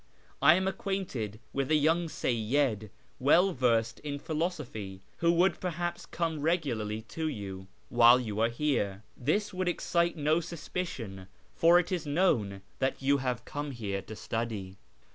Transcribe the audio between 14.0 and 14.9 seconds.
to study."